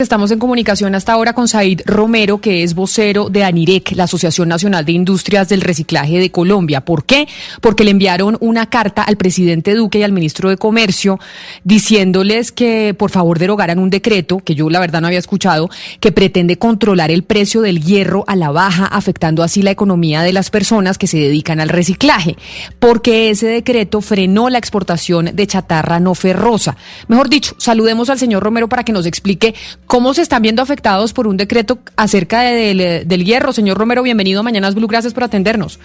Estamos 0.00 0.30
en 0.30 0.38
comunicación 0.38 0.94
hasta 0.94 1.12
ahora 1.12 1.32
con 1.32 1.48
Said 1.48 1.80
Romero, 1.84 2.40
que 2.40 2.62
es 2.62 2.76
vocero 2.76 3.30
de 3.30 3.42
ANIREC, 3.42 3.96
la 3.96 4.04
Asociación 4.04 4.48
Nacional 4.48 4.84
de 4.84 4.92
Industrias 4.92 5.48
del 5.48 5.60
Reciclaje 5.60 6.20
de 6.20 6.30
Colombia. 6.30 6.84
¿Por 6.84 7.04
qué? 7.04 7.26
Porque 7.60 7.82
le 7.82 7.90
enviaron 7.90 8.36
una 8.38 8.70
carta 8.70 9.02
al 9.02 9.16
presidente 9.16 9.74
Duque 9.74 9.98
y 9.98 10.04
al 10.04 10.12
ministro 10.12 10.50
de 10.50 10.56
Comercio 10.56 11.18
diciéndoles 11.64 12.52
que 12.52 12.94
por 12.96 13.10
favor 13.10 13.40
derogaran 13.40 13.80
un 13.80 13.90
decreto, 13.90 14.38
que 14.38 14.54
yo 14.54 14.70
la 14.70 14.78
verdad 14.78 15.00
no 15.00 15.08
había 15.08 15.18
escuchado, 15.18 15.68
que 15.98 16.12
pretende 16.12 16.58
controlar 16.58 17.10
el 17.10 17.24
precio 17.24 17.60
del 17.60 17.82
hierro 17.82 18.22
a 18.28 18.36
la 18.36 18.52
baja, 18.52 18.86
afectando 18.86 19.42
así 19.42 19.62
la 19.62 19.72
economía 19.72 20.22
de 20.22 20.32
las 20.32 20.50
personas 20.50 20.96
que 20.96 21.08
se 21.08 21.18
dedican 21.18 21.58
al 21.58 21.70
reciclaje. 21.70 22.36
Porque 22.78 23.30
ese 23.30 23.48
decreto 23.48 24.00
frenó 24.00 24.48
la 24.48 24.58
exportación 24.58 25.34
de 25.34 25.46
chatarra 25.48 25.98
no 25.98 26.14
ferrosa. 26.14 26.76
Mejor 27.08 27.28
dicho, 27.28 27.56
saludemos 27.58 28.10
al 28.10 28.20
señor 28.20 28.44
Romero 28.44 28.68
para 28.68 28.84
que 28.84 28.92
nos 28.92 29.04
explique 29.04 29.56
¿Cómo 29.88 30.12
se 30.12 30.20
están 30.20 30.42
viendo 30.42 30.60
afectados 30.60 31.14
por 31.14 31.26
un 31.26 31.38
decreto 31.38 31.78
acerca 31.96 32.42
de, 32.42 33.04
del, 33.06 33.24
hierro? 33.24 33.52
Señor 33.52 33.78
Romero, 33.78 34.02
bienvenido 34.02 34.40
a 34.40 34.42
Mañanas 34.42 34.74
Blue, 34.74 34.86
gracias 34.86 35.14
por 35.14 35.24
atendernos. 35.24 35.80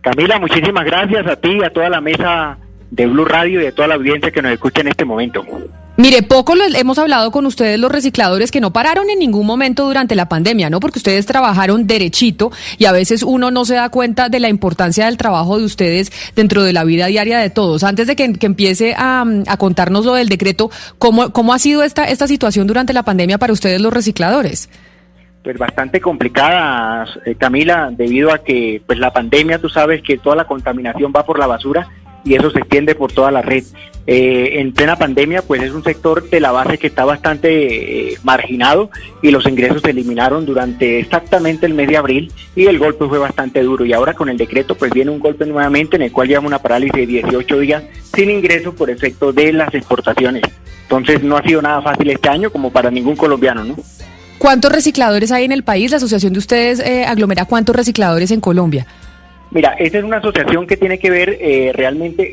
Camila, 0.00 0.38
muchísimas 0.38 0.84
gracias 0.84 1.26
a 1.26 1.34
ti, 1.34 1.60
a 1.60 1.70
toda 1.70 1.90
la 1.90 2.00
mesa 2.00 2.56
de 2.92 3.04
Blue 3.06 3.24
Radio 3.24 3.60
y 3.60 3.64
de 3.64 3.72
toda 3.72 3.88
la 3.88 3.94
audiencia 3.96 4.30
que 4.30 4.42
nos 4.42 4.52
escucha 4.52 4.82
en 4.82 4.88
este 4.88 5.04
momento. 5.04 5.44
Mire, 6.02 6.24
poco 6.24 6.54
hemos 6.74 6.98
hablado 6.98 7.30
con 7.30 7.46
ustedes 7.46 7.78
los 7.78 7.92
recicladores 7.92 8.50
que 8.50 8.60
no 8.60 8.72
pararon 8.72 9.08
en 9.08 9.20
ningún 9.20 9.46
momento 9.46 9.84
durante 9.84 10.16
la 10.16 10.28
pandemia, 10.28 10.68
¿no? 10.68 10.80
Porque 10.80 10.98
ustedes 10.98 11.26
trabajaron 11.26 11.86
derechito 11.86 12.50
y 12.76 12.86
a 12.86 12.92
veces 12.92 13.22
uno 13.22 13.52
no 13.52 13.64
se 13.64 13.76
da 13.76 13.88
cuenta 13.88 14.28
de 14.28 14.40
la 14.40 14.48
importancia 14.48 15.06
del 15.06 15.16
trabajo 15.16 15.60
de 15.60 15.64
ustedes 15.64 16.10
dentro 16.34 16.64
de 16.64 16.72
la 16.72 16.82
vida 16.82 17.06
diaria 17.06 17.38
de 17.38 17.50
todos. 17.50 17.84
Antes 17.84 18.08
de 18.08 18.16
que, 18.16 18.24
empiece 18.24 18.96
a, 18.98 19.24
contarnos 19.58 20.04
lo 20.04 20.14
del 20.14 20.28
decreto, 20.28 20.72
¿cómo, 20.98 21.32
¿cómo 21.32 21.54
ha 21.54 21.60
sido 21.60 21.84
esta, 21.84 22.02
esta 22.06 22.26
situación 22.26 22.66
durante 22.66 22.92
la 22.92 23.04
pandemia 23.04 23.38
para 23.38 23.52
ustedes 23.52 23.80
los 23.80 23.92
recicladores? 23.92 24.70
Pues 25.44 25.56
bastante 25.56 26.00
complicada, 26.00 27.06
eh, 27.24 27.36
Camila, 27.36 27.90
debido 27.92 28.32
a 28.32 28.38
que 28.38 28.82
pues 28.84 28.98
la 28.98 29.12
pandemia, 29.12 29.60
tú 29.60 29.68
sabes 29.68 30.02
que 30.02 30.18
toda 30.18 30.34
la 30.34 30.46
contaminación 30.46 31.12
va 31.14 31.24
por 31.24 31.38
la 31.38 31.46
basura 31.46 31.86
y 32.24 32.34
eso 32.34 32.50
se 32.50 32.58
extiende 32.58 32.94
por 32.94 33.12
toda 33.12 33.30
la 33.30 33.42
red. 33.42 33.64
Eh, 34.04 34.58
en 34.60 34.72
plena 34.72 34.96
pandemia, 34.96 35.42
pues 35.42 35.62
es 35.62 35.70
un 35.70 35.84
sector 35.84 36.28
de 36.28 36.40
la 36.40 36.50
base 36.50 36.76
que 36.76 36.88
está 36.88 37.04
bastante 37.04 38.10
eh, 38.10 38.18
marginado 38.24 38.90
y 39.22 39.30
los 39.30 39.46
ingresos 39.46 39.80
se 39.82 39.90
eliminaron 39.90 40.44
durante 40.44 40.98
exactamente 40.98 41.66
el 41.66 41.74
mes 41.74 41.86
de 41.86 41.96
abril 41.96 42.32
y 42.56 42.66
el 42.66 42.80
golpe 42.80 43.06
fue 43.06 43.18
bastante 43.18 43.62
duro. 43.62 43.84
Y 43.84 43.92
ahora 43.92 44.14
con 44.14 44.28
el 44.28 44.36
decreto, 44.36 44.74
pues 44.74 44.92
viene 44.92 45.12
un 45.12 45.20
golpe 45.20 45.46
nuevamente 45.46 45.96
en 45.96 46.02
el 46.02 46.10
cual 46.10 46.26
llevamos 46.26 46.48
una 46.48 46.58
parálisis 46.58 46.96
de 46.96 47.06
18 47.06 47.58
días 47.60 47.84
sin 48.12 48.30
ingresos 48.30 48.74
por 48.74 48.90
efecto 48.90 49.32
de 49.32 49.52
las 49.52 49.72
exportaciones. 49.72 50.42
Entonces 50.82 51.22
no 51.22 51.36
ha 51.36 51.42
sido 51.42 51.62
nada 51.62 51.80
fácil 51.80 52.10
este 52.10 52.28
año 52.28 52.50
como 52.50 52.72
para 52.72 52.90
ningún 52.90 53.14
colombiano, 53.14 53.62
¿no? 53.62 53.76
¿Cuántos 54.38 54.72
recicladores 54.72 55.30
hay 55.30 55.44
en 55.44 55.52
el 55.52 55.62
país? 55.62 55.92
La 55.92 55.98
asociación 55.98 56.32
de 56.32 56.40
ustedes 56.40 56.80
eh, 56.80 57.04
aglomera 57.04 57.44
cuántos 57.44 57.76
recicladores 57.76 58.32
en 58.32 58.40
Colombia. 58.40 58.88
Mira, 59.52 59.74
esta 59.78 59.98
es 59.98 60.04
una 60.04 60.16
asociación 60.16 60.66
que 60.66 60.76
tiene 60.76 60.98
que 60.98 61.10
ver 61.10 61.36
eh, 61.40 61.72
realmente, 61.74 62.32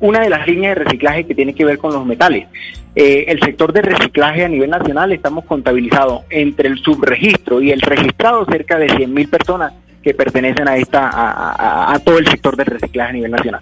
una 0.00 0.20
de 0.20 0.30
las 0.30 0.46
líneas 0.46 0.76
de 0.76 0.84
reciclaje 0.84 1.24
que 1.24 1.34
tiene 1.34 1.54
que 1.54 1.64
ver 1.64 1.78
con 1.78 1.92
los 1.92 2.06
metales. 2.06 2.48
Eh, 2.94 3.26
el 3.28 3.40
sector 3.40 3.74
de 3.74 3.82
reciclaje 3.82 4.44
a 4.44 4.48
nivel 4.48 4.70
nacional 4.70 5.12
estamos 5.12 5.44
contabilizados 5.44 6.22
entre 6.30 6.68
el 6.68 6.78
subregistro 6.78 7.60
y 7.60 7.72
el 7.72 7.82
registrado 7.82 8.46
cerca 8.46 8.78
de 8.78 8.88
100.000 8.88 9.28
personas 9.28 9.74
que 10.02 10.14
pertenecen 10.14 10.66
a 10.66 10.76
esta 10.78 11.10
a, 11.12 11.98
todo 11.98 12.18
el 12.18 12.26
sector 12.28 12.56
de 12.56 12.64
reciclaje 12.64 13.10
a 13.10 13.12
nivel 13.12 13.32
nacional. 13.32 13.60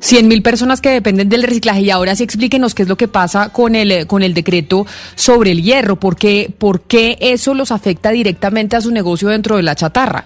100.000 0.00 0.42
personas 0.42 0.80
que 0.80 0.88
dependen 0.88 1.28
del 1.28 1.44
reciclaje 1.44 1.82
y 1.82 1.90
ahora 1.90 2.16
sí 2.16 2.24
explíquenos 2.24 2.74
qué 2.74 2.82
es 2.82 2.88
lo 2.88 2.96
que 2.96 3.06
pasa 3.06 3.50
con 3.50 3.76
el 3.76 4.08
con 4.08 4.24
el 4.24 4.34
decreto 4.34 4.84
sobre 5.14 5.52
el 5.52 5.62
hierro, 5.62 5.94
por 5.94 6.16
qué, 6.16 6.52
por 6.58 6.80
qué 6.80 7.18
eso 7.20 7.54
los 7.54 7.70
afecta 7.70 8.10
directamente 8.10 8.74
a 8.74 8.80
su 8.80 8.90
negocio 8.90 9.28
dentro 9.28 9.56
de 9.56 9.62
la 9.62 9.76
chatarra. 9.76 10.24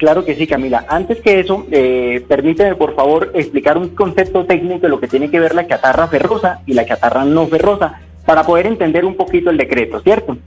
Claro 0.00 0.24
que 0.24 0.34
sí, 0.34 0.46
Camila. 0.46 0.86
Antes 0.88 1.20
que 1.20 1.40
eso, 1.40 1.66
eh, 1.70 2.24
permíteme 2.26 2.74
por 2.74 2.94
favor 2.94 3.32
explicar 3.34 3.76
un 3.76 3.90
concepto 3.90 4.46
técnico 4.46 4.80
de 4.80 4.88
lo 4.88 4.98
que 4.98 5.08
tiene 5.08 5.30
que 5.30 5.38
ver 5.38 5.54
la 5.54 5.66
chatarra 5.66 6.08
ferrosa 6.08 6.62
y 6.64 6.72
la 6.72 6.86
chatarra 6.86 7.26
no 7.26 7.46
ferrosa 7.48 8.00
para 8.24 8.44
poder 8.44 8.66
entender 8.66 9.04
un 9.04 9.14
poquito 9.14 9.50
el 9.50 9.58
decreto, 9.58 10.00
¿cierto? 10.00 10.38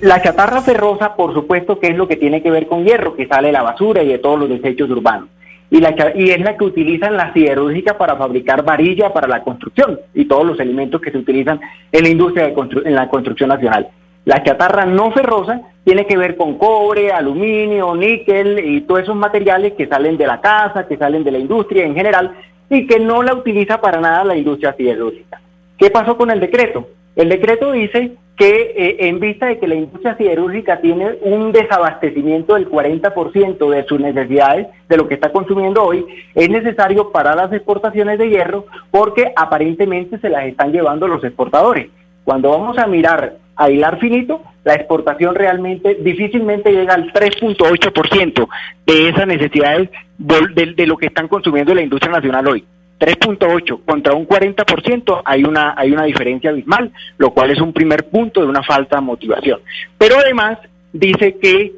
La 0.00 0.20
chatarra 0.20 0.60
ferrosa, 0.60 1.14
por 1.14 1.32
supuesto, 1.34 1.78
que 1.78 1.86
es 1.86 1.96
lo 1.96 2.08
que 2.08 2.16
tiene 2.16 2.42
que 2.42 2.50
ver 2.50 2.66
con 2.66 2.84
hierro, 2.84 3.14
que 3.14 3.28
sale 3.28 3.46
de 3.46 3.52
la 3.52 3.62
basura 3.62 4.02
y 4.02 4.08
de 4.08 4.18
todos 4.18 4.40
los 4.40 4.48
desechos 4.48 4.90
urbanos. 4.90 5.28
Y, 5.70 5.78
la, 5.78 5.94
y 6.12 6.30
es 6.30 6.40
la 6.40 6.56
que 6.56 6.64
utilizan 6.64 7.16
la 7.16 7.32
siderúrgica 7.32 7.96
para 7.96 8.16
fabricar 8.16 8.64
varilla 8.64 9.12
para 9.12 9.28
la 9.28 9.44
construcción 9.44 10.00
y 10.14 10.24
todos 10.24 10.44
los 10.44 10.58
elementos 10.58 11.00
que 11.00 11.12
se 11.12 11.18
utilizan 11.18 11.60
en 11.92 12.02
la 12.02 12.08
industria 12.08 12.46
de 12.48 12.54
en 12.86 12.94
la 12.96 13.08
construcción 13.08 13.50
nacional. 13.50 13.86
La 14.24 14.42
chatarra 14.42 14.84
no 14.84 15.12
ferrosa 15.12 15.60
tiene 15.84 16.06
que 16.06 16.16
ver 16.16 16.36
con 16.36 16.56
cobre, 16.56 17.12
aluminio, 17.12 17.94
níquel 17.94 18.58
y 18.64 18.80
todos 18.82 19.02
esos 19.02 19.16
materiales 19.16 19.74
que 19.74 19.86
salen 19.86 20.16
de 20.16 20.26
la 20.26 20.40
casa, 20.40 20.88
que 20.88 20.96
salen 20.96 21.24
de 21.24 21.30
la 21.30 21.38
industria 21.38 21.84
en 21.84 21.94
general 21.94 22.32
y 22.70 22.86
que 22.86 22.98
no 22.98 23.22
la 23.22 23.34
utiliza 23.34 23.80
para 23.80 24.00
nada 24.00 24.24
la 24.24 24.36
industria 24.36 24.74
siderúrgica. 24.74 25.40
¿Qué 25.76 25.90
pasó 25.90 26.16
con 26.16 26.30
el 26.30 26.40
decreto? 26.40 26.88
El 27.14 27.28
decreto 27.28 27.72
dice 27.72 28.12
que 28.36 28.74
eh, 28.76 28.96
en 29.08 29.20
vista 29.20 29.46
de 29.46 29.58
que 29.58 29.68
la 29.68 29.76
industria 29.76 30.16
siderúrgica 30.16 30.80
tiene 30.80 31.18
un 31.20 31.52
desabastecimiento 31.52 32.54
del 32.54 32.68
40% 32.68 33.70
de 33.70 33.84
sus 33.84 34.00
necesidades, 34.00 34.66
de 34.88 34.96
lo 34.96 35.06
que 35.06 35.14
está 35.14 35.30
consumiendo 35.30 35.84
hoy, 35.84 36.04
es 36.34 36.50
necesario 36.50 37.12
parar 37.12 37.36
las 37.36 37.52
exportaciones 37.52 38.18
de 38.18 38.30
hierro 38.30 38.66
porque 38.90 39.32
aparentemente 39.36 40.18
se 40.18 40.30
las 40.30 40.46
están 40.46 40.72
llevando 40.72 41.06
los 41.06 41.22
exportadores. 41.22 41.88
Cuando 42.24 42.50
vamos 42.50 42.78
a 42.78 42.86
mirar 42.86 43.36
a 43.56 43.70
hilar 43.70 43.98
finito, 43.98 44.42
la 44.64 44.74
exportación 44.74 45.34
realmente 45.34 45.96
difícilmente 46.00 46.72
llega 46.72 46.94
al 46.94 47.12
3.8% 47.12 48.48
de 48.86 49.08
esas 49.08 49.26
necesidades 49.26 49.90
de, 50.18 50.86
lo 50.86 50.96
que 50.96 51.06
están 51.06 51.28
consumiendo 51.28 51.74
la 51.74 51.82
industria 51.82 52.12
nacional 52.12 52.46
hoy. 52.46 52.64
3.8 52.98 53.84
contra 53.84 54.14
un 54.14 54.26
40% 54.26 55.22
hay 55.24 55.44
una 55.44 55.74
hay 55.76 55.92
una 55.92 56.04
diferencia 56.04 56.50
abismal, 56.50 56.92
lo 57.18 57.32
cual 57.32 57.50
es 57.50 57.60
un 57.60 57.72
primer 57.72 58.08
punto 58.08 58.40
de 58.40 58.46
una 58.46 58.62
falta 58.62 58.96
de 58.96 59.02
motivación. 59.02 59.60
Pero 59.98 60.16
además 60.18 60.58
dice 60.92 61.36
que 61.36 61.72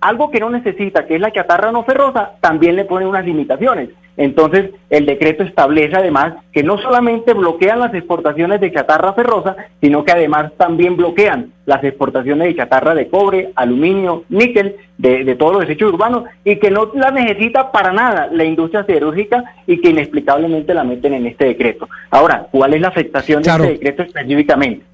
algo 0.00 0.30
que 0.30 0.40
no 0.40 0.48
necesita, 0.50 1.06
que 1.06 1.16
es 1.16 1.20
la 1.20 1.32
chatarra 1.32 1.70
no 1.70 1.84
ferrosa, 1.84 2.32
también 2.40 2.76
le 2.76 2.84
pone 2.84 3.06
unas 3.06 3.24
limitaciones. 3.24 3.90
Entonces, 4.18 4.70
el 4.90 5.06
decreto 5.06 5.44
establece 5.44 5.96
además 5.96 6.34
que 6.52 6.64
no 6.64 6.76
solamente 6.78 7.34
bloquean 7.34 7.78
las 7.78 7.94
exportaciones 7.94 8.60
de 8.60 8.72
chatarra 8.72 9.12
ferrosa, 9.12 9.56
sino 9.80 10.04
que 10.04 10.10
además 10.10 10.50
también 10.56 10.96
bloquean 10.96 11.52
las 11.66 11.84
exportaciones 11.84 12.48
de 12.48 12.56
chatarra 12.56 12.96
de 12.96 13.08
cobre, 13.08 13.52
aluminio, 13.54 14.24
níquel, 14.28 14.74
de, 14.98 15.36
todos 15.36 15.52
los 15.52 15.60
desechos 15.62 15.92
urbanos, 15.92 16.24
y 16.44 16.56
que 16.56 16.68
no 16.68 16.90
la 16.94 17.12
necesita 17.12 17.70
para 17.70 17.92
nada 17.92 18.28
la 18.32 18.42
industria 18.42 18.84
siderúrgica 18.84 19.44
y 19.68 19.80
que 19.80 19.90
inexplicablemente 19.90 20.74
la 20.74 20.82
meten 20.82 21.14
en 21.14 21.26
este 21.26 21.44
decreto. 21.44 21.88
Ahora, 22.10 22.48
¿cuál 22.50 22.74
es 22.74 22.80
la 22.80 22.88
afectación 22.88 23.44
de 23.44 23.50
este 23.50 23.68
decreto 23.68 24.02
específicamente? 24.02 24.84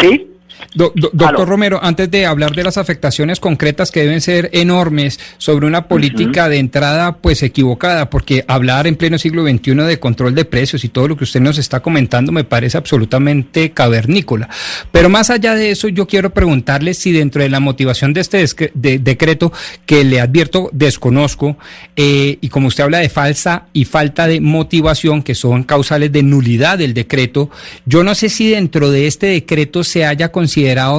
¿Sí? 0.00 0.31
Doctor 0.74 1.48
Romero, 1.48 1.80
antes 1.82 2.10
de 2.10 2.26
hablar 2.26 2.54
de 2.54 2.64
las 2.64 2.78
afectaciones 2.78 3.40
concretas 3.40 3.90
que 3.90 4.00
deben 4.00 4.20
ser 4.20 4.50
enormes 4.52 5.20
sobre 5.38 5.66
una 5.66 5.88
política 5.88 6.48
de 6.48 6.58
entrada 6.58 7.16
pues 7.16 7.42
equivocada, 7.42 8.10
porque 8.10 8.44
hablar 8.48 8.86
en 8.86 8.96
pleno 8.96 9.18
siglo 9.18 9.42
XXI 9.46 9.74
de 9.74 9.98
control 9.98 10.34
de 10.34 10.44
precios 10.44 10.84
y 10.84 10.88
todo 10.88 11.08
lo 11.08 11.16
que 11.16 11.24
usted 11.24 11.40
nos 11.40 11.58
está 11.58 11.80
comentando 11.80 12.32
me 12.32 12.44
parece 12.44 12.78
absolutamente 12.78 13.70
cavernícola. 13.72 14.48
Pero 14.90 15.08
más 15.08 15.30
allá 15.30 15.54
de 15.54 15.70
eso, 15.70 15.88
yo 15.88 16.06
quiero 16.06 16.30
preguntarle 16.30 16.94
si 16.94 17.12
dentro 17.12 17.42
de 17.42 17.48
la 17.48 17.60
motivación 17.60 18.12
de 18.12 18.20
este 18.20 18.44
decreto, 18.74 19.52
que 19.86 20.04
le 20.04 20.20
advierto 20.20 20.70
desconozco, 20.72 21.56
eh, 21.96 22.38
y 22.40 22.48
como 22.48 22.68
usted 22.68 22.84
habla 22.84 22.98
de 22.98 23.08
falsa 23.08 23.66
y 23.72 23.84
falta 23.84 24.26
de 24.26 24.40
motivación, 24.40 25.22
que 25.22 25.34
son 25.34 25.64
causales 25.64 26.12
de 26.12 26.22
nulidad 26.22 26.78
del 26.78 26.94
decreto, 26.94 27.50
yo 27.84 28.02
no 28.04 28.14
sé 28.14 28.28
si 28.28 28.50
dentro 28.50 28.90
de 28.90 29.06
este 29.06 29.26
decreto 29.26 29.84
se 29.84 30.04
haya 30.04 30.30
considerado 30.30 30.51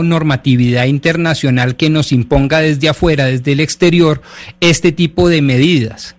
normatividad 0.03 0.85
internacional 0.85 1.75
que 1.75 1.89
nos 1.89 2.11
imponga 2.11 2.59
desde 2.59 2.89
afuera, 2.89 3.25
desde 3.25 3.51
el 3.51 3.59
exterior, 3.59 4.21
este 4.59 4.91
tipo 4.91 5.29
de 5.29 5.41
medidas? 5.41 6.15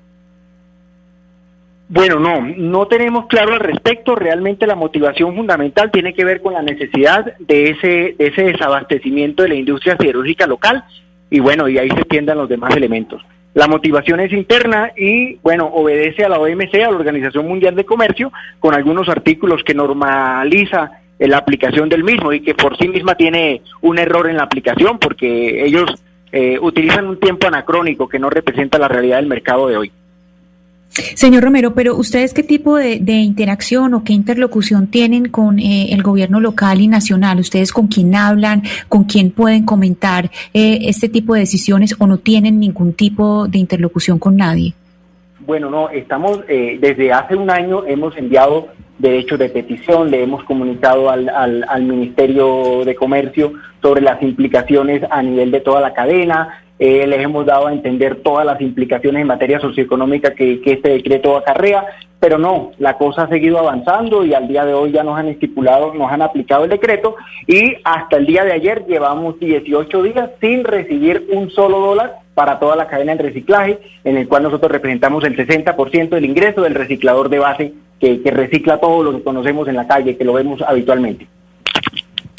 Bueno, 1.88 2.19
no, 2.19 2.40
no 2.40 2.86
tenemos 2.86 3.26
claro 3.26 3.54
al 3.54 3.60
respecto. 3.60 4.14
Realmente 4.14 4.66
la 4.66 4.75
motivación 4.75 5.34
fundamental 5.36 5.90
tiene 5.90 6.14
que 6.14 6.25
ver 6.25 6.40
con 6.40 6.54
la 6.54 6.62
necesidad 6.62 7.36
de 7.38 7.70
ese, 7.70 8.14
de 8.19 8.26
ese 8.28 8.42
desabastecimiento 8.44 9.42
de 9.42 9.50
la 9.50 9.54
industria 9.54 9.96
siderúrgica 9.98 10.46
local 10.46 10.84
y 11.31 11.40
bueno, 11.40 11.69
y 11.69 11.78
ahí 11.78 11.90
se 11.90 12.04
tiendan 12.04 12.38
los 12.38 12.48
demás 12.48 12.75
elementos. 12.76 13.22
La 13.54 13.69
motivación 13.69 14.19
es 14.19 14.32
interna 14.32 14.90
y, 14.96 15.36
bueno, 15.36 15.66
obedece 15.66 16.25
a 16.25 16.28
la 16.28 16.40
OMC, 16.40 16.75
a 16.75 16.90
la 16.90 16.96
Organización 16.96 17.46
Mundial 17.46 17.76
de 17.76 17.84
Comercio, 17.84 18.32
con 18.58 18.75
algunos 18.75 19.08
artículos 19.08 19.62
que 19.62 19.75
normaliza 19.75 20.90
la 21.19 21.38
aplicación 21.38 21.88
del 21.88 22.05
mismo 22.05 22.32
y 22.32 22.40
que 22.40 22.55
por 22.55 22.76
sí 22.76 22.88
misma 22.88 23.14
tiene 23.14 23.62
un 23.81 23.99
error 23.99 24.28
en 24.28 24.37
la 24.37 24.43
aplicación 24.44 24.99
porque 24.99 25.64
ellos 25.64 25.94
eh, 26.32 26.58
utilizan 26.61 27.06
un 27.06 27.20
tiempo 27.20 27.46
anacrónico 27.46 28.08
que 28.08 28.19
no 28.19 28.31
representa 28.31 28.78
la 28.78 28.88
realidad 28.88 29.16
del 29.19 29.26
mercado 29.26 29.69
de 29.69 29.76
hoy. 29.76 29.93
Señor 31.14 31.43
Romero, 31.43 31.75
pero 31.75 31.96
ustedes 31.96 32.32
qué 32.32 32.44
tipo 32.44 32.76
de, 32.76 32.96
interacción 32.96 33.94
o 33.94 34.05
qué 34.05 34.12
interlocución 34.12 34.87
tienen 34.87 35.28
con 35.28 35.58
eh, 35.58 35.93
el 35.93 36.02
gobierno 36.02 36.40
local 36.40 36.81
y 36.81 36.87
nacional? 36.87 37.40
¿Ustedes 37.40 37.72
con 37.72 37.88
quién 37.88 38.14
hablan? 38.14 38.62
¿Con 38.88 39.05
quién 39.05 39.32
pueden 39.32 39.64
comentar 39.64 40.31
eh, 40.52 40.78
este 40.82 41.08
tipo 41.08 41.34
de 41.34 41.40
decisiones 41.40 41.96
o 41.99 42.06
no 42.06 42.19
tienen 42.19 42.60
ningún 42.60 42.93
tipo 42.93 43.49
de 43.49 43.58
interlocución 43.58 44.19
con 44.20 44.37
nadie? 44.37 44.75
Bueno, 45.40 45.69
no, 45.69 45.90
estamos, 45.90 46.40
eh, 46.49 46.78
desde 46.81 47.12
hace 47.12 47.34
un 47.34 47.50
año 47.50 47.84
hemos 47.87 48.17
enviado 48.17 48.69
derechos 48.99 49.38
de 49.38 49.49
petición, 49.49 50.11
le 50.11 50.23
hemos 50.23 50.44
comunicado 50.44 51.11
al, 51.11 51.29
al 51.29 51.82
Ministerio 51.82 52.85
de 52.85 52.94
Comercio 52.94 53.52
sobre 53.82 54.00
las 54.00 54.23
implicaciones 54.23 55.02
a 55.11 55.23
nivel 55.23 55.50
de 55.50 55.61
toda 55.61 55.81
la 55.81 55.94
cadena, 55.94 56.64
eh, 56.76 57.06
les 57.06 57.20
hemos 57.20 57.46
dado 57.46 57.69
a 57.69 57.73
entender 57.73 58.17
todas 58.17 58.44
las 58.44 58.61
implicaciones 58.61 59.20
en 59.20 59.29
materia 59.29 59.61
socioeconómica 59.61 60.35
que, 60.35 60.61
este 60.64 60.88
decreto 60.88 61.37
acarrea, 61.37 61.87
pero 62.19 62.37
no, 62.37 62.73
la 62.79 62.99
cosa 62.99 63.23
ha 63.23 63.29
seguido 63.29 63.61
avanzando 63.61 64.25
y 64.25 64.35
al 64.35 64.49
día 64.49 64.64
de 64.64 64.75
hoy 64.75 64.91
ya 64.91 65.05
nos 65.05 65.17
han 65.17 65.29
estipulado, 65.29 65.94
nos 65.94 66.11
han 66.11 66.23
aplicado 66.23 66.64
el 66.64 66.70
decreto 66.70 67.14
y 67.46 67.76
hasta 67.85 68.17
el 68.17 68.26
día 68.26 68.44
de 68.44 68.52
ayer 68.52 68.87
llevamos 68.87 69.38
18 69.38 70.02
días 70.02 70.31
sin 70.41 70.64
recibir 70.64 71.29
un 71.31 71.49
solo 71.50 71.79
dólar 71.79 72.17
para 72.35 72.58
toda 72.58 72.75
la 72.75 72.88
cadena 72.88 73.14
de 73.14 73.23
reciclaje, 73.23 73.79
en 74.02 74.17
el 74.17 74.26
cual 74.26 74.43
nosotros 74.43 74.73
representamos 74.73 75.23
el 75.23 75.37
60% 75.37 76.08
del 76.08 76.25
ingreso 76.25 76.62
del 76.62 76.75
reciclador 76.75 77.29
de 77.29 77.38
base 77.38 77.73
que, 78.05 78.21
que 78.21 78.31
recicla 78.31 78.79
todo 78.79 79.03
lo 79.03 79.17
que 79.17 79.23
conocemos 79.23 79.67
en 79.67 79.77
la 79.77 79.87
calle, 79.87 80.15
que 80.15 80.25
lo 80.25 80.35
vemos 80.35 80.61
habitualmente. 80.61 81.27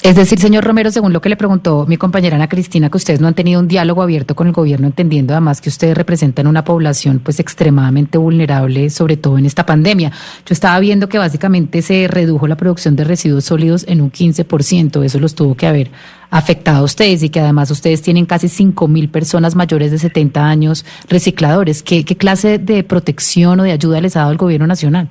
Es 0.03 0.15
decir, 0.15 0.39
señor 0.39 0.63
Romero, 0.63 0.91
según 0.91 1.13
lo 1.13 1.19
que 1.19 1.29
le 1.29 1.35
preguntó 1.35 1.87
mi 1.87 1.97
compañera 1.97 2.35
Ana 2.35 2.47
Cristina, 2.47 2.91
que 2.91 2.97
ustedes 2.97 3.19
no 3.19 3.27
han 3.27 3.33
tenido 3.33 3.59
un 3.59 3.67
diálogo 3.67 4.03
abierto 4.03 4.35
con 4.35 4.45
el 4.45 4.53
gobierno, 4.53 4.85
entendiendo 4.85 5.33
además 5.33 5.61
que 5.61 5.69
ustedes 5.69 5.97
representan 5.97 6.45
una 6.45 6.63
población 6.63 7.17
pues 7.17 7.39
extremadamente 7.39 8.19
vulnerable, 8.19 8.91
sobre 8.91 9.17
todo 9.17 9.39
en 9.39 9.47
esta 9.47 9.65
pandemia. 9.65 10.11
Yo 10.45 10.53
estaba 10.53 10.79
viendo 10.79 11.09
que 11.09 11.17
básicamente 11.17 11.81
se 11.81 12.07
redujo 12.07 12.45
la 12.45 12.55
producción 12.55 12.95
de 12.95 13.03
residuos 13.03 13.45
sólidos 13.45 13.83
en 13.87 13.99
un 13.99 14.11
15%, 14.11 15.03
eso 15.03 15.19
los 15.19 15.33
tuvo 15.33 15.55
que 15.55 15.65
haber 15.65 15.89
afectado 16.29 16.81
a 16.81 16.83
ustedes 16.83 17.23
y 17.23 17.29
que 17.29 17.39
además 17.39 17.71
ustedes 17.71 18.03
tienen 18.03 18.27
casi 18.27 18.47
5 18.47 18.87
mil 18.87 19.09
personas 19.09 19.55
mayores 19.55 19.89
de 19.89 19.97
70 19.97 20.45
años 20.45 20.85
recicladores. 21.09 21.81
¿Qué, 21.81 22.05
¿Qué 22.05 22.15
clase 22.15 22.59
de 22.59 22.83
protección 22.83 23.59
o 23.59 23.63
de 23.63 23.71
ayuda 23.71 24.01
les 24.01 24.15
ha 24.15 24.19
dado 24.19 24.33
el 24.33 24.37
gobierno 24.37 24.67
nacional? 24.67 25.09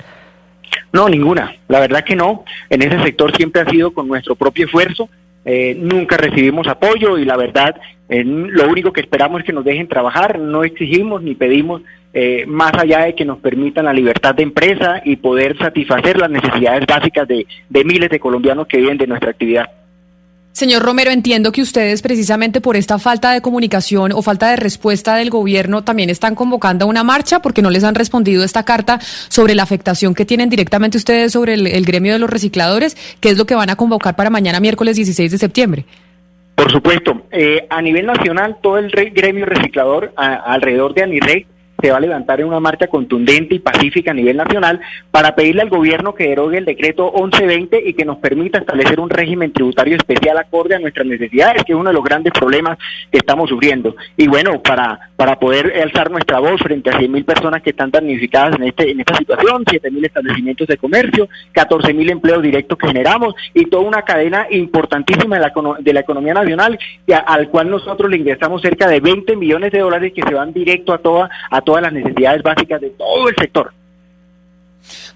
No, 0.93 1.09
ninguna. 1.09 1.57
La 1.69 1.81
verdad 1.81 2.05
que 2.05 2.17
no. 2.17 2.45
En 2.71 2.83
ese 2.83 3.03
sector 3.03 3.35
siempre 3.37 3.63
ha 3.63 3.71
sido 3.71 3.93
con 3.93 4.09
nuestro 4.09 4.35
propio 4.35 4.67
esfuerzo. 4.67 5.09
Eh, 5.45 5.77
nunca 5.79 6.17
recibimos 6.17 6.67
apoyo 6.69 7.19
y 7.19 7.25
la 7.25 7.37
verdad, 7.37 7.77
eh, 8.09 8.25
lo 8.25 8.69
único 8.69 8.93
que 8.93 9.03
esperamos 9.03 9.41
es 9.41 9.47
que 9.47 9.53
nos 9.53 9.65
dejen 9.65 9.89
trabajar. 9.89 10.39
No 10.39 10.65
exigimos 10.65 11.23
ni 11.23 11.35
pedimos 11.35 11.83
eh, 12.13 12.45
más 12.47 12.73
allá 12.75 13.01
de 13.01 13.15
que 13.15 13.25
nos 13.25 13.39
permitan 13.39 13.85
la 13.85 13.93
libertad 13.93 14.35
de 14.35 14.45
empresa 14.45 15.03
y 15.05 15.17
poder 15.17 15.59
satisfacer 15.59 16.19
las 16.19 16.31
necesidades 16.31 16.87
básicas 16.87 17.27
de 17.29 17.85
miles 17.85 18.11
de 18.11 18.21
colombianos 18.21 18.67
que 18.67 18.79
viven 18.79 18.99
de 18.99 19.07
nuestra 19.07 19.31
actividad. 19.31 19.69
Señor 20.55 20.85
Romero, 20.85 21.11
entiendo 21.11 21.51
que 21.51 21.63
ustedes 21.63 22.01
precisamente 22.01 22.61
por 22.61 22.77
esta 22.77 23.01
falta 23.01 23.33
de 23.33 23.41
comunicación 23.41 24.13
o 24.13 24.23
falta 24.23 24.51
de 24.51 24.55
respuesta 24.55 25.17
del 25.17 25.29
gobierno 25.29 25.83
también 25.83 26.11
están 26.11 26.37
convocando 26.37 26.87
una 26.87 27.03
marcha 27.03 27.41
porque 27.41 27.61
no 27.61 27.71
les 27.71 27.83
han 27.83 27.97
respondido 27.97 28.45
esta 28.45 28.65
carta 28.65 29.01
sobre 29.01 29.57
la 29.57 29.65
afectación 29.65 30.15
que 30.15 30.25
tienen 30.25 30.49
directamente 30.49 30.97
ustedes 30.97 31.33
sobre 31.33 31.55
el, 31.55 31.85
gremio 31.85 32.13
de 32.13 32.21
los 32.21 32.31
recicladores, 32.31 32.95
que 33.19 33.31
es 33.31 33.37
lo 33.37 33.47
que 33.47 33.57
van 33.57 33.69
a 33.69 33.75
convocar 33.75 34.15
para 34.15 34.31
mañana 34.31 34.61
miércoles 34.61 34.95
16 34.95 35.33
de 35.33 35.39
septiembre. 35.39 35.87
Por 36.55 36.71
supuesto, 36.71 37.27
eh, 37.33 37.67
a 37.69 37.83
nivel 37.83 38.07
nacional 38.07 38.59
todo 38.63 38.79
el 38.79 38.93
gremio 38.93 39.47
reciclador 39.47 40.13
alrededor 40.17 40.95
de 40.95 41.03
ANIREC 41.03 41.47
se 41.85 41.91
va 41.91 41.99
a 41.99 42.01
levantar 42.01 42.41
en 42.41 42.47
una 42.47 42.61
marcha 42.61 42.87
contundente 42.87 43.57
y 43.57 43.59
pacífica 43.59 44.13
a 44.13 44.15
nivel 44.15 44.39
nacional 44.39 44.81
para 45.11 45.35
pedirle 45.35 45.61
al 45.61 45.69
gobierno 45.69 46.15
que 46.15 46.29
derogue 46.29 46.57
el 46.57 46.65
decreto 46.65 47.13
1120 47.15 47.83
y 47.87 47.93
que 47.93 48.07
nos 48.07 48.17
permita 48.17 48.59
establecer 48.59 48.99
un 49.01 49.11
régimen 49.11 49.53
tributario 49.53 49.95
especial 49.95 50.39
acorde 50.39 50.77
a 50.77 50.79
nuestras 50.79 51.07
necesidades, 51.07 51.63
que 51.63 51.75
es 51.75 51.79
uno 51.79 51.91
de 51.91 51.95
los 51.95 52.03
grandes 52.03 52.33
problemas 52.33 52.79
que 53.13 53.19
estamos 53.19 53.51
sufriendo. 53.51 53.95
Y 54.17 54.29
bueno, 54.29 54.63
para, 54.63 55.11
para 55.15 55.39
poder 55.39 55.79
alzar 55.83 56.11
nuestra 56.11 56.39
voz 56.39 56.59
frente 56.59 56.89
a 56.89 56.95
100.000 56.95 57.23
personas 57.27 57.61
que 57.61 57.71
están 57.71 57.91
damnificadas 57.91 58.57
en, 58.57 58.65
este, 58.65 58.91
en 58.91 59.01
esta 59.01 59.17
situación, 59.19 59.63
7.000 59.67 60.07
establecimientos 60.07 60.67
de 60.67 60.79
comercio, 60.79 61.29
14.000 61.53 62.11
empleos 62.11 62.43
directos 62.43 62.79
que 62.79 62.87
generamos 62.87 63.35
y 63.53 63.67
toda 63.67 63.83
una 63.83 64.01
cadena 64.01 64.47
importantísima 64.51 65.37
de 65.37 65.43
la, 65.43 65.53
de 65.81 65.93
la 65.93 66.01
economía 66.01 66.33
nacional 66.33 66.79
al 67.27 67.51
cual 67.51 67.69
nosotros 67.69 68.11
le 68.11 68.17
ingresamos 68.17 68.63
cerca 68.63 68.89
de 68.89 69.01
20 69.01 69.37
millones 69.37 69.71
de 69.71 69.81
dólares 69.81 70.15
que 70.15 70.23
se 70.23 70.33
van 70.33 70.55
directo 70.55 70.95
a 70.95 70.99
toda, 70.99 71.29
a 71.51 71.61
toda 71.61 71.74
las 71.83 71.93
necesidades 71.93 72.43
básicas 72.43 72.81
de 72.81 72.91
todo 72.91 73.29
el 73.29 73.35
sector. 73.37 73.73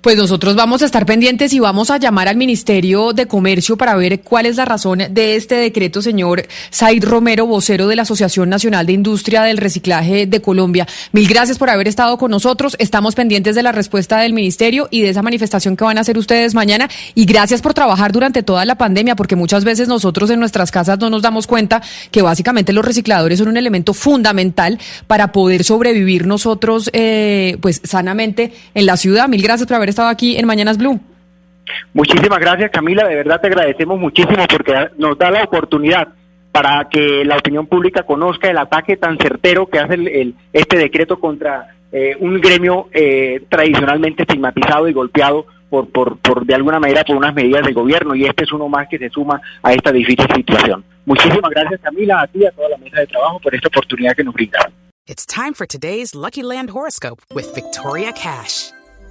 Pues 0.01 0.17
nosotros 0.17 0.55
vamos 0.55 0.83
a 0.83 0.87
estar 0.87 1.05
pendientes 1.07 1.53
y 1.53 1.59
vamos 1.59 1.91
a 1.91 1.99
llamar 1.99 2.29
al 2.29 2.37
Ministerio 2.37 3.13
de 3.13 3.27
Comercio 3.27 3.77
para 3.77 3.97
ver 3.97 4.21
cuál 4.21 4.47
es 4.47 4.55
la 4.55 4.65
razón 4.65 5.03
de 5.11 5.35
este 5.35 5.57
decreto, 5.57 6.03
señor 6.03 6.47
Said 6.71 7.03
Romero, 7.03 7.47
vocero 7.47 7.89
de 7.89 7.97
la 7.97 8.03
Asociación 8.03 8.49
Nacional 8.49 8.87
de 8.87 8.93
Industria 8.93 9.43
del 9.43 9.57
Reciclaje 9.57 10.27
de 10.27 10.41
Colombia. 10.41 10.87
Mil 11.11 11.27
gracias 11.27 11.59
por 11.59 11.69
haber 11.69 11.89
estado 11.89 12.17
con 12.17 12.31
nosotros. 12.31 12.77
Estamos 12.79 13.17
pendientes 13.17 13.57
de 13.57 13.65
la 13.65 13.73
respuesta 13.73 14.21
del 14.21 14.35
Ministerio 14.35 14.87
y 14.93 15.01
de 15.01 15.09
esa 15.09 15.23
manifestación 15.23 15.77
que 15.77 15.83
van 15.83 15.99
a 15.99 16.03
hacer 16.03 16.17
ustedes 16.17 16.55
mañana. 16.55 16.89
Y 17.17 17.25
gracias 17.25 17.61
por 17.61 17.75
trabajar 17.75 18.13
durante 18.13 18.45
toda 18.45 18.65
la 18.65 18.77
pandemia, 18.77 19.17
porque 19.17 19.35
muchas 19.35 19.65
veces 19.65 19.89
nosotros 19.89 20.31
en 20.31 20.39
nuestras 20.39 20.71
casas 20.71 21.01
no 21.01 21.11
nos 21.11 21.23
damos 21.23 21.49
cuenta 21.49 21.83
que 22.13 22.23
básicamente 22.23 22.73
los 22.73 22.85
recicladores 22.85 23.41
son 23.41 23.49
un 23.49 23.57
elemento 23.57 23.95
fundamental 23.95 24.79
para 25.09 25.33
poder 25.33 25.65
sobrevivir 25.65 26.25
nosotros 26.25 26.89
eh, 26.93 27.57
pues 27.61 27.81
sanamente 27.83 28.53
en 28.75 28.87
la 28.87 28.97
ciudad. 28.97 29.27
Mil 29.29 29.43
gracias 29.43 29.67
por 29.67 29.75
haber 29.75 29.88
estado 29.89 30.09
aquí 30.09 30.37
en 30.37 30.47
Mañanas 30.47 30.79
Blue. 30.79 31.01
Muchísimas 31.93 32.39
gracias 32.39 32.71
Camila, 32.71 33.07
de 33.07 33.17
verdad 33.17 33.41
te 33.41 33.49
agradecemos 33.49 33.99
muchísimo 33.99 34.45
porque 34.51 34.89
nos 34.97 35.19
da 35.19 35.31
la 35.31 35.45
oportunidad 35.45 36.09
para 36.53 36.89
que 36.89 37.25
la 37.25 37.37
opinión 37.37 37.67
pública 37.67 38.05
conozca 38.05 38.51
el 38.51 38.59
ataque 38.59 38.97
tan 38.97 39.19
certero 39.19 39.67
que 39.67 39.79
hace 39.79 39.95
el, 39.95 40.35
este 40.53 40.79
decreto 40.79 41.21
contra 41.21 41.69
eh, 41.93 42.17
un 42.21 42.41
gremio 42.41 42.89
eh, 42.93 43.45
tradicionalmente 43.49 44.23
estigmatizado 44.23 44.89
y 44.89 44.93
golpeado 44.93 45.47
por, 45.71 45.91
por, 45.91 46.19
por, 46.19 46.47
de 46.47 46.55
alguna 46.55 46.81
manera, 46.81 47.05
por 47.05 47.17
unas 47.17 47.35
medidas 47.35 47.63
del 47.65 47.75
gobierno 47.75 48.15
y 48.15 48.25
este 48.25 48.45
es 48.45 48.53
uno 48.53 48.69
más 48.69 48.89
que 48.89 48.99
se 48.99 49.11
suma 49.11 49.41
a 49.63 49.73
esta 49.73 49.93
difícil 49.93 50.27
situación. 50.35 50.85
Muchísimas 51.05 51.51
gracias 51.51 51.81
Camila, 51.83 52.23
a 52.23 52.27
ti 52.27 52.41
y 52.41 52.47
a 52.47 52.51
toda 52.51 52.71
la 52.71 52.79
mesa 52.79 53.01
de 53.01 53.07
trabajo 53.07 53.39
por 53.41 53.55
esta 53.55 53.69
oportunidad 53.69 54.15
que 54.17 54.25
nos 54.25 54.35
brindaron. 54.35 54.73
It's 55.07 55.25
time 55.25 55.55
for 55.55 55.67
today's 55.67 56.15
Lucky 56.15 56.43
Land 56.43 56.71
Horoscope 56.71 57.23
with 57.35 57.55
Victoria 57.55 58.13
Cash. 58.13 58.73